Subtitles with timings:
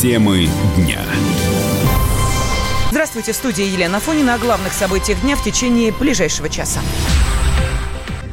[0.00, 1.02] Темы дня.
[2.90, 6.80] Здравствуйте, в студии Елена Фонина о главных событиях дня в течение ближайшего часа.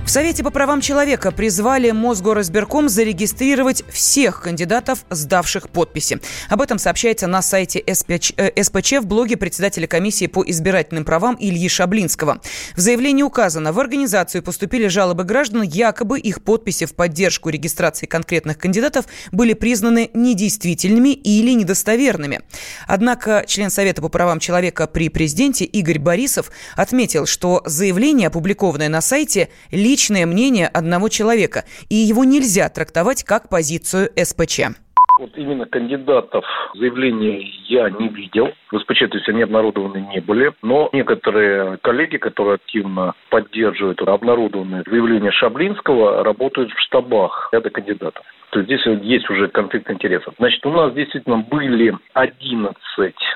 [0.08, 6.22] В Совете по правам человека призвали Мосгоризбирком зарегистрировать всех кандидатов, сдавших подписи.
[6.48, 11.36] Об этом сообщается на сайте СПЧ, э, СПЧ в блоге председателя комиссии по избирательным правам
[11.38, 12.40] Ильи Шаблинского.
[12.78, 18.58] В заявлении указано, в организацию поступили жалобы граждан, якобы их подписи в поддержку регистрации конкретных
[18.58, 22.44] кандидатов были признаны недействительными или недостоверными.
[22.88, 29.02] Однако член Совета по правам человека при президенте Игорь Борисов отметил, что заявление, опубликованное на
[29.02, 34.78] сайте, лично личное мнение одного человека, и его нельзя трактовать как позицию СПЧ.
[35.20, 38.52] Вот именно кандидатов заявления я не видел.
[38.72, 40.54] Есть они обнародованы не были.
[40.62, 48.24] Но некоторые коллеги, которые активно поддерживают обнародованные заявления Шаблинского, работают в штабах ряда кандидатов.
[48.52, 50.34] То есть здесь есть уже конфликт интересов.
[50.40, 52.76] Значит, у нас действительно были 11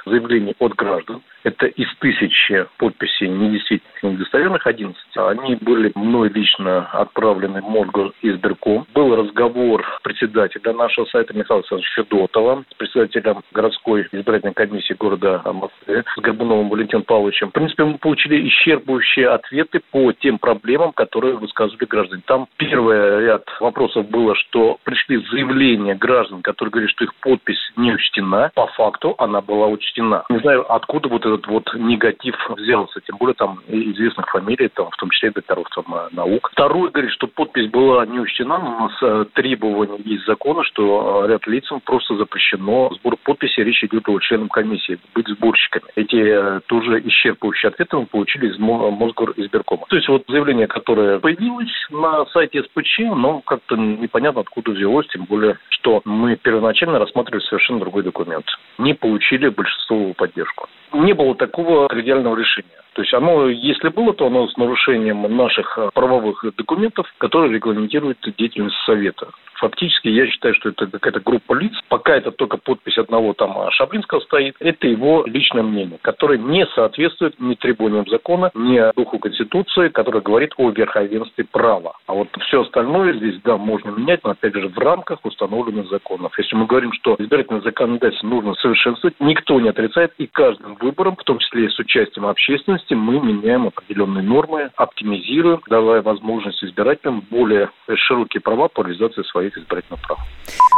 [0.06, 1.22] заявлений от граждан.
[1.44, 4.96] Это из тысячи подписей недействительных, недостоверных 11.
[5.16, 8.86] Они были мной лично отправлены в Мосгор избирком.
[8.94, 16.22] Был разговор председателя нашего сайта Михаила Александровича Федотова с председателем городской комиссии города Москвы с
[16.22, 17.50] Горбуновым Валентином Павловичем.
[17.50, 22.22] В принципе, мы получили исчерпывающие ответы по тем проблемам, которые высказывали граждане.
[22.26, 27.94] Там первый ряд вопросов было, что пришли заявления граждан, которые говорят, что их подпись не
[27.94, 28.52] учтена.
[28.56, 30.24] По факту она была учтена.
[30.30, 34.98] Не знаю, откуда вот этот вот негатив взялся, тем более там известных фамилий, там, в
[34.98, 36.50] том числе докторов там, э, наук.
[36.52, 41.30] Второй говорит, что подпись была не учтена, у нас э, требования есть закона, что э,
[41.30, 45.86] ряд лицам просто запрещено сбор подписи, речь идет о членам комиссии, быть сборщиками.
[45.96, 49.86] Эти тоже исчерпывающие ответы мы получили из Мосгор избиркома.
[49.90, 55.26] То есть вот заявление, которое появилось на сайте СПЧ, но как-то непонятно откуда взялось, тем
[55.26, 58.46] более, что мы первоначально рассматривали совершенно другой документ.
[58.78, 62.70] Не получили большинство поддержку не было такого тривиального решения.
[62.94, 68.76] То есть оно, если было, то оно с нарушением наших правовых документов, которые регламентируют деятельность
[68.86, 69.30] Совета
[69.62, 71.72] фактически я считаю, что это какая-то группа лиц.
[71.88, 77.40] Пока это только подпись одного там Шаблинского стоит, это его личное мнение, которое не соответствует
[77.40, 81.94] ни требованиям закона, ни духу Конституции, который говорит о верховенстве права.
[82.12, 86.38] А вот все остальное здесь, да, можно менять, но опять же в рамках установленных законов.
[86.38, 91.24] Если мы говорим, что избирательное законодательство нужно совершенствовать, никто не отрицает, и каждым выбором, в
[91.24, 97.70] том числе и с участием общественности, мы меняем определенные нормы, оптимизируем, давая возможность избирателям более
[97.96, 100.20] широкие права по реализации своих избирательных прав.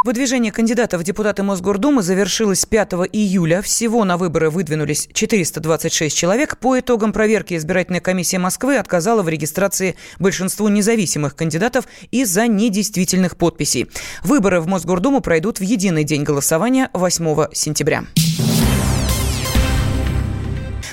[0.06, 3.62] Выдвижение кандидатов в депутаты Мосгордумы завершилось 5 июля.
[3.62, 6.60] Всего на выборы выдвинулись 426 человек.
[6.60, 13.90] По итогам проверки избирательная комиссия Москвы отказала в регистрации большинству независимых кандидатов из-за недействительных подписей.
[14.24, 18.04] Выборы в Мосгордуму пройдут в единый день голосования 8 сентября.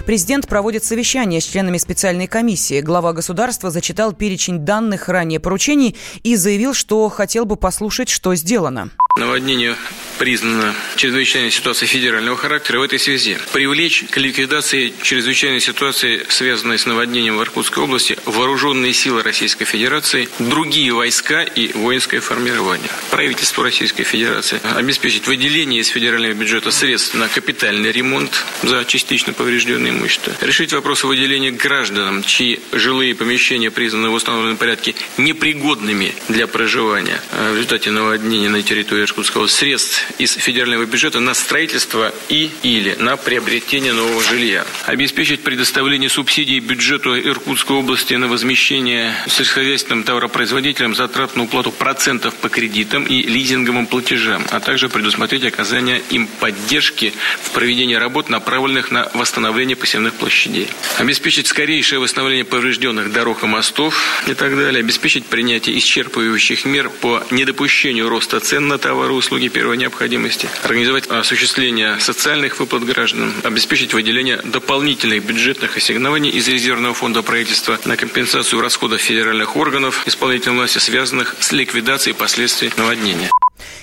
[0.06, 2.80] Президент проводит совещание с членами специальной комиссии.
[2.80, 8.90] Глава государства зачитал перечень данных ранее поручений и заявил, что хотел бы послушать, что сделано.
[9.16, 9.76] Наводнение
[10.18, 13.38] признана чрезвычайной ситуацией федерального характера в этой связи.
[13.54, 20.28] Привлечь к ликвидации чрезвычайной ситуации, связанной с наводнением в Иркутской области, вооруженные силы Российской Федерации,
[20.38, 22.90] другие войска и воинское формирование.
[23.10, 29.90] Правительство Российской Федерации обеспечить выделение из федерального бюджета средств на капитальный ремонт за частично поврежденное
[29.90, 30.34] имущество.
[30.42, 37.22] Решить вопрос о выделении гражданам, чьи жилые помещения признаны в установленном порядке непригодными для проживания
[37.32, 43.16] в результате наводнения на территории Иркутского средств из федерального бюджета на строительство и или на
[43.16, 44.64] приобретение нового жилья.
[44.86, 52.48] Обеспечить предоставление субсидий бюджету Иркутской области на возмещение сельскохозяйственным товаропроизводителям затрат на уплату процентов по
[52.48, 57.12] кредитам и лизинговым платежам, а также предусмотреть оказание им поддержки
[57.42, 60.68] в проведении работ, направленных на восстановление посевных площадей.
[60.98, 64.80] Обеспечить скорейшее восстановление поврежденных дорог и мостов и так далее.
[64.80, 71.06] Обеспечить принятие исчерпывающих мер по недопущению роста цен на товары и услуги первой необходимости, организовать
[71.08, 78.60] осуществление социальных выплат гражданам, обеспечить выделение дополнительных бюджетных ассигнований из резервного фонда правительства на компенсацию
[78.60, 83.30] расходов федеральных органов исполнительной власти, связанных с ликвидацией последствий наводнения.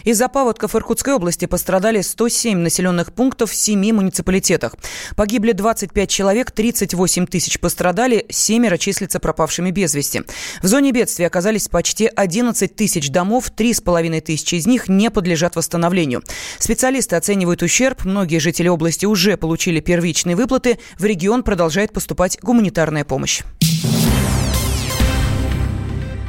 [0.03, 4.75] Из-за паводков Иркутской области пострадали 107 населенных пунктов в 7 муниципалитетах.
[5.15, 10.23] Погибли 25 человек, 38 тысяч пострадали, семеро числятся пропавшими без вести.
[10.61, 16.23] В зоне бедствия оказались почти 11 тысяч домов, 3,5 тысячи из них не подлежат восстановлению.
[16.59, 23.05] Специалисты оценивают ущерб, многие жители области уже получили первичные выплаты, в регион продолжает поступать гуманитарная
[23.05, 23.43] помощь.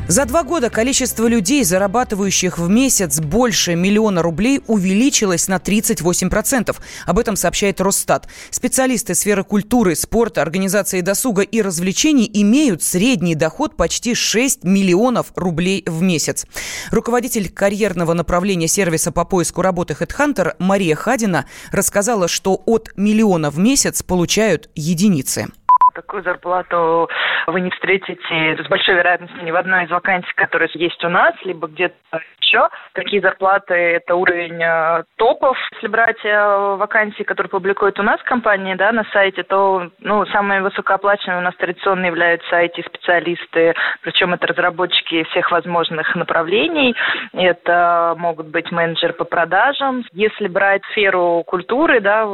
[0.09, 6.75] За два года количество людей, зарабатывающих в месяц больше миллиона рублей, увеличилось на 38%.
[7.05, 8.27] Об этом сообщает Росстат.
[8.49, 15.85] Специалисты сферы культуры, спорта, организации досуга и развлечений имеют средний доход почти 6 миллионов рублей
[15.87, 16.47] в месяц.
[16.91, 23.59] Руководитель карьерного направления сервиса по поиску работы HeadHunter Мария Хадина рассказала, что от миллиона в
[23.59, 25.49] месяц получают единицы
[25.99, 27.09] такую зарплату
[27.49, 28.63] вы не встретите?
[28.63, 32.69] С большой вероятностью ни в одной из вакансий, которые есть у нас, либо где-то еще.
[32.95, 35.57] Какие зарплаты– это уровень э, топов.
[35.75, 40.63] Если брать э, вакансии, которые публикуют у нас компании да, на сайте, то ну, самые
[40.63, 46.95] высокооплачиваемые у нас традиционно являются IT-специалисты, причем это разработчики всех возможных направлений.
[47.33, 50.05] Это могут быть менеджеры по продажам.
[50.13, 52.25] Если брать сферу культуры, да,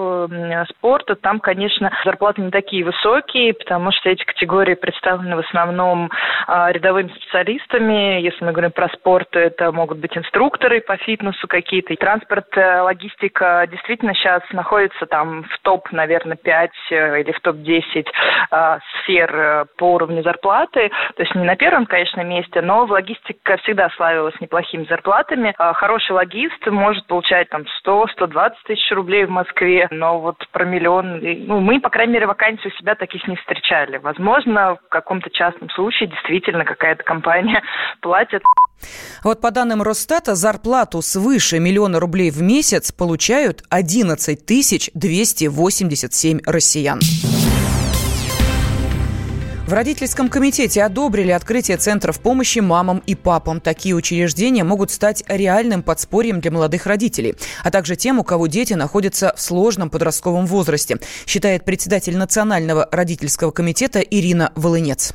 [0.71, 6.11] спорта, там, конечно, зарплаты не такие высокие, потому что эти категории представлены в основном
[6.47, 8.21] а, рядовыми специалистами.
[8.21, 11.97] Если мы говорим про спорт, то это могут быть инструкторы по фитнесу какие-то.
[11.97, 18.07] Транспорт, э, логистика действительно сейчас находится там в топ, наверное, 5 э, или в топ-10
[18.51, 20.91] а, сфер э, по уровню зарплаты.
[21.17, 25.55] То есть не на первом, конечно, месте, но в логистика всегда славилась неплохими зарплатами.
[25.57, 31.61] Хороший логист может получать там 100-120 тысяч рублей в Москве, но вот про миллион, ну,
[31.61, 33.97] мы, по крайней мере, вакансии у себя таких не встречали.
[33.97, 37.63] Возможно, в каком-то частном случае действительно какая-то компания
[38.03, 38.43] платит.
[39.23, 44.45] Вот по данным Росстата, зарплату свыше миллиона рублей в месяц получают 11
[44.95, 47.01] 287 россиян.
[49.67, 53.63] В родительском комитете одобрили открытие центров помощи мамам и папам.
[53.63, 58.75] Такие учреждения могут стать реальным подспорьем для молодых родителей, а также тем, у кого дети
[58.75, 65.15] находятся в сложном подростковом возрасте, считает председатель Национального родительского комитета Ирина Волынец.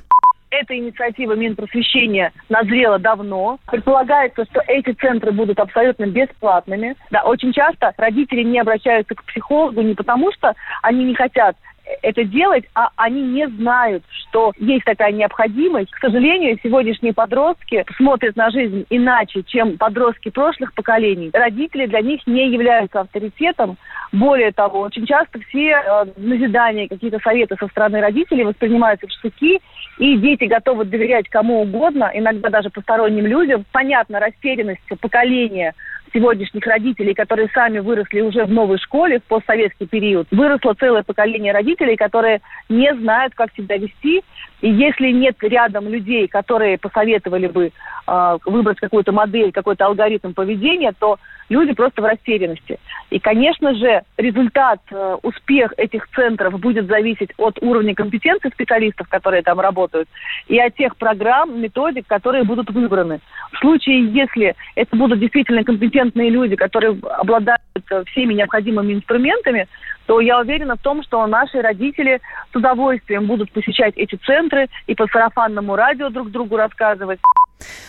[0.51, 3.59] Эта инициатива Минпросвещения назрела давно.
[3.67, 6.95] Предполагается, что эти центры будут абсолютно бесплатными.
[7.11, 11.55] Да, очень часто родители не обращаются к психологу не потому, что они не хотят
[12.01, 15.91] это делать, а они не знают, что есть такая необходимость.
[15.91, 21.29] К сожалению, сегодняшние подростки смотрят на жизнь иначе, чем подростки прошлых поколений.
[21.33, 23.77] Родители для них не являются авторитетом.
[24.11, 29.59] Более того, очень часто все э, назидания, какие-то советы со стороны родителей воспринимаются в штуки,
[29.99, 33.65] и дети готовы доверять кому угодно, иногда даже посторонним людям.
[33.71, 35.73] Понятно, растерянность поколения
[36.13, 41.53] сегодняшних родителей, которые сами выросли уже в новой школе в постсоветский период, выросло целое поколение
[41.53, 44.23] родителей, которые не знают, как себя вести.
[44.61, 47.71] И если нет рядом людей, которые посоветовали бы
[48.07, 51.17] э, выбрать какую-то модель, какой-то алгоритм поведения, то
[51.49, 52.79] люди просто в растерянности.
[53.09, 59.43] И, конечно же, результат, э, успех этих центров будет зависеть от уровня компетенции специалистов, которые
[59.43, 60.07] там работают,
[60.47, 63.19] и от тех программ, методик, которые будут выбраны.
[63.53, 67.61] В случае, если это будут действительно компетентные люди, которые обладают
[67.91, 69.67] э, всеми необходимыми инструментами,
[70.09, 72.19] то я уверена в том, что наши родители
[72.51, 77.19] с удовольствием будут посещать эти центры и по сарафанному радио друг другу рассказывать.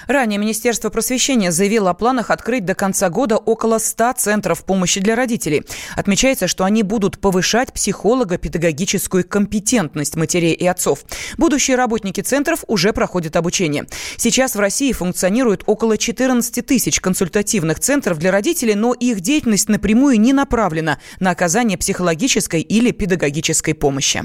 [0.06, 5.14] Ранее Министерство просвещения заявило о планах открыть до конца года около 100 центров помощи для
[5.14, 5.62] родителей.
[5.96, 11.04] Отмечается, что они будут повышать психолого-педагогическую компетентность матерей и отцов.
[11.38, 13.86] Будущие работники центров уже проходят обучение.
[14.16, 20.20] Сейчас в России функционирует около 14 тысяч консультативных центров для родителей, но их деятельность напрямую
[20.20, 24.24] не направлена на оказание психологической или педагогической помощи.